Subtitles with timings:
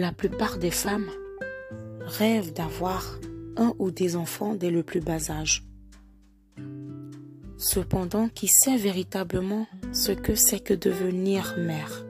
[0.00, 1.10] La plupart des femmes
[2.02, 3.18] rêvent d'avoir
[3.56, 5.64] un ou des enfants dès le plus bas âge.
[7.56, 12.06] Cependant, qui sait véritablement ce que c'est que devenir mère?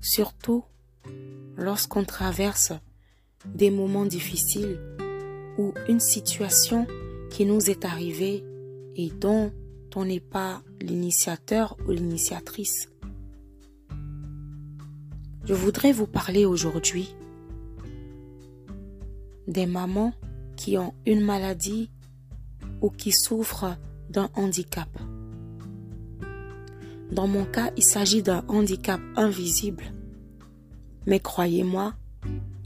[0.00, 0.62] Surtout
[1.56, 2.72] lorsqu'on traverse
[3.44, 4.78] des moments difficiles
[5.58, 6.86] ou une situation
[7.30, 8.44] qui nous est arrivée
[8.94, 9.50] et dont
[9.96, 12.88] on n'est pas l'initiateur ou l'initiatrice.
[15.46, 17.14] Je voudrais vous parler aujourd'hui
[19.46, 20.12] des mamans
[20.56, 21.88] qui ont une maladie
[22.80, 23.76] ou qui souffrent
[24.10, 24.88] d'un handicap.
[27.12, 29.84] Dans mon cas, il s'agit d'un handicap invisible.
[31.06, 31.94] Mais croyez-moi,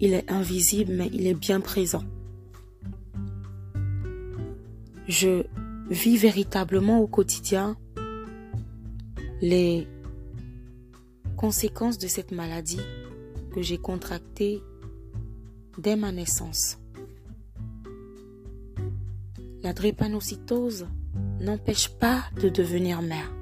[0.00, 2.02] il est invisible, mais il est bien présent.
[5.06, 5.44] Je
[5.90, 7.76] vis véritablement au quotidien
[9.42, 9.86] les
[11.40, 12.82] conséquences de cette maladie
[13.50, 14.62] que j'ai contractée
[15.78, 16.78] dès ma naissance.
[19.62, 20.86] La drépanocytose
[21.40, 23.32] n'empêche pas de devenir mère,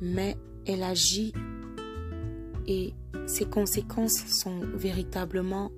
[0.00, 1.32] mais elle agit
[2.68, 2.94] et
[3.26, 5.72] ses conséquences sont véritablement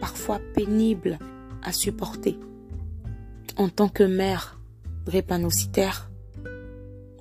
[0.00, 1.18] parfois pénibles
[1.62, 2.38] à supporter.
[3.58, 4.58] En tant que mère
[5.04, 6.10] drépanocytaire,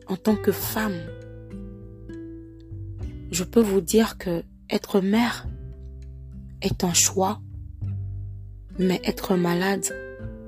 [0.07, 0.95] en tant que femme,
[3.37, 5.45] je peux vous dire que être mère
[6.63, 7.39] est un choix,
[8.79, 9.85] mais être malade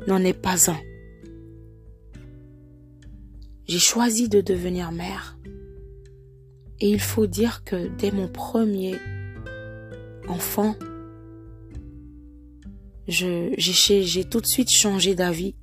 [0.08, 0.80] n'en est pas un.
[3.68, 5.38] J'ai choisi de devenir mère
[6.80, 8.96] et il faut dire que dès mon premier
[10.28, 10.76] enfant,
[13.08, 15.53] j'ai tout de suite changé d'avis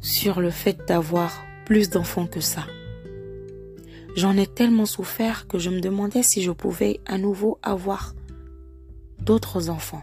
[0.00, 2.64] sur le fait d'avoir plus d'enfants que ça.
[4.14, 8.14] J'en ai tellement souffert que je me demandais si je pouvais à nouveau avoir
[9.20, 10.02] d'autres enfants.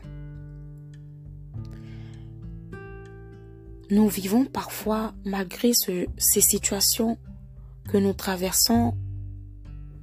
[3.91, 7.17] Nous vivons parfois, malgré ces situations
[7.87, 8.95] que nous traversons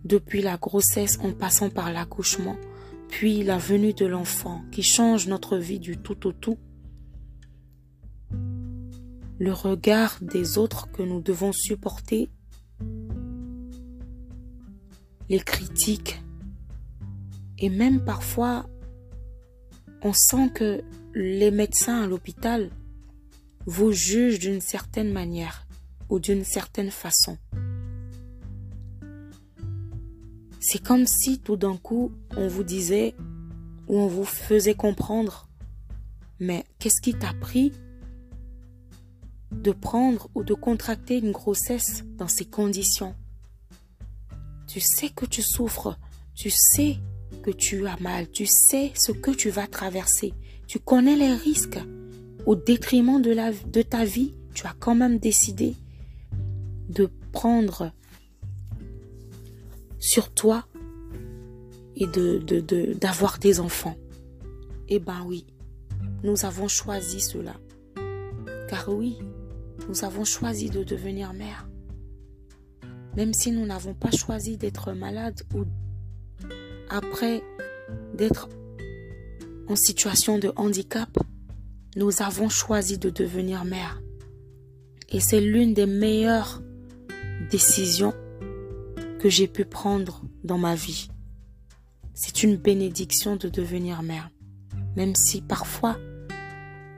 [0.04, 2.56] depuis la grossesse en passant par l'accouchement,
[3.08, 6.58] puis la venue de l'enfant qui change notre vie du tout au tout,
[9.38, 12.30] le regard des autres que nous devons supporter
[15.28, 16.22] les critiques.
[17.58, 18.66] Et même parfois,
[20.02, 20.82] on sent que
[21.14, 22.70] les médecins à l'hôpital
[23.64, 25.66] vous jugent d'une certaine manière
[26.08, 27.36] ou d'une certaine façon.
[30.60, 33.14] C'est comme si tout d'un coup on vous disait
[33.88, 35.48] ou on vous faisait comprendre,
[36.40, 37.72] mais qu'est-ce qui t'a pris
[39.52, 43.14] de prendre ou de contracter une grossesse dans ces conditions?
[44.76, 45.98] Tu sais que tu souffres,
[46.34, 46.98] tu sais
[47.42, 50.34] que tu as mal, tu sais ce que tu vas traverser,
[50.66, 51.78] tu connais les risques.
[52.44, 53.34] Au détriment de,
[53.70, 55.76] de ta vie, tu as quand même décidé
[56.90, 57.90] de prendre
[59.98, 60.66] sur toi
[61.94, 62.60] et de,
[63.00, 63.96] d'avoir des enfants.
[64.90, 65.46] Eh ben oui,
[66.22, 67.54] nous avons choisi cela.
[68.68, 69.16] Car oui,
[69.88, 71.66] nous avons choisi de devenir mère
[73.16, 75.64] même si nous n'avons pas choisi d'être malades ou
[76.90, 77.42] après
[78.14, 78.48] d'être
[79.68, 81.08] en situation de handicap,
[81.96, 84.00] nous avons choisi de devenir mère.
[85.08, 86.62] Et c'est l'une des meilleures
[87.50, 88.12] décisions
[89.18, 91.08] que j'ai pu prendre dans ma vie.
[92.12, 94.30] C'est une bénédiction de devenir mère.
[94.94, 95.98] Même si parfois,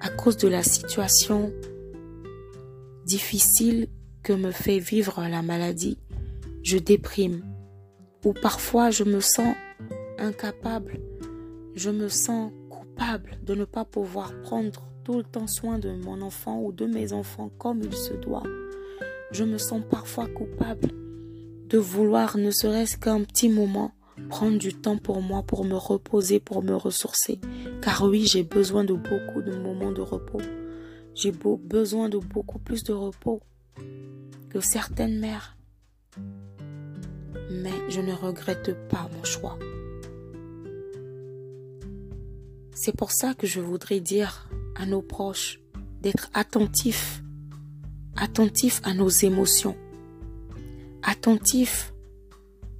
[0.00, 1.53] à cause de la situation
[3.05, 3.89] difficile
[4.28, 5.97] que me fait vivre la maladie,
[6.62, 7.47] je déprime,
[8.27, 9.55] ou parfois je me sens
[10.19, 11.00] incapable,
[11.75, 16.20] je me sens coupable de ne pas pouvoir prendre tout le temps soin de mon
[16.20, 18.43] enfant ou de mes enfants comme il se doit.
[19.32, 20.91] Je me sens parfois coupable
[21.70, 23.93] de vouloir ne serait-ce qu'un petit moment
[24.29, 27.41] prendre du temps pour moi, pour me reposer, pour me ressourcer.
[27.81, 30.43] Car oui, j'ai besoin de beaucoup de moments de repos.
[31.14, 33.41] J'ai besoin de beaucoup plus de repos
[34.50, 35.56] que certaines mères
[37.50, 39.59] mais je ne regrette pas mon choix.
[42.75, 45.61] C'est pour ça que je voudrais dire à nos proches
[46.00, 47.23] d'être attentifs,
[48.17, 49.77] attentifs à nos émotions,
[51.03, 51.93] attentifs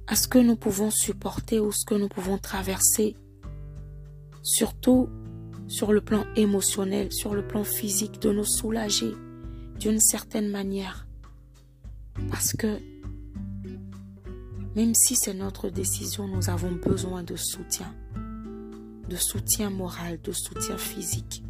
[0.07, 3.15] à ce que nous pouvons supporter ou ce que nous pouvons traverser,
[4.41, 5.09] surtout
[5.67, 9.13] sur le plan émotionnel, sur le plan physique, de nous soulager
[9.79, 11.08] d'une certaine manière.
[12.29, 12.79] Parce que
[14.75, 17.93] Même si c'est notre décision, nous avons besoin de soutien.
[19.09, 21.43] De soutien moral, de soutien physique.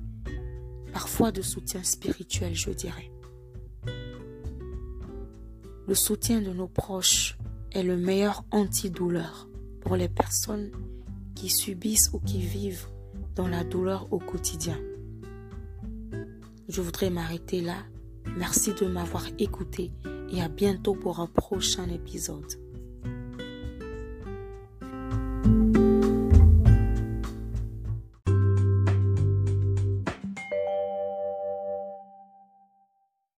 [0.93, 3.11] Parfois de soutien spirituel, je dirais.
[5.87, 7.37] Le soutien de nos proches
[7.71, 9.47] est le meilleur antidouleur
[9.81, 10.71] pour les personnes
[11.35, 12.87] qui subissent ou qui vivent
[13.35, 14.79] dans la douleur au quotidien.
[16.67, 17.77] Je voudrais m'arrêter là.
[18.37, 19.91] Merci de m'avoir écouté
[20.31, 22.68] et à bientôt pour un prochain épisode.